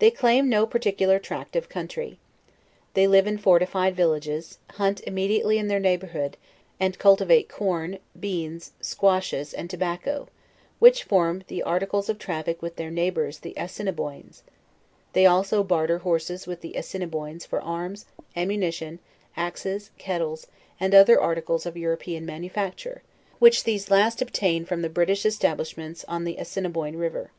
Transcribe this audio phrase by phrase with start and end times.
[0.00, 2.18] They claim no par ticular tract of country.
[2.94, 6.36] They live in fortified villages, hunt immediately in their neighborhood,
[6.80, 10.26] and cultivate corn, beans, squashes, and tobacco,
[10.80, 14.42] which, form articles of traffic with their neighbors the Assiniboins:
[15.12, 18.04] they also barter horsea with Assiniboins for arms,
[18.34, 18.98] ammunition,
[19.36, 20.48] axes, kettles
[20.80, 23.02] and other articles of European manufacture,
[23.38, 24.42] which these last ob LEWIS AND CLARKE.
[24.42, 27.30] 131 tain from the British establishments on the Assinniboin river.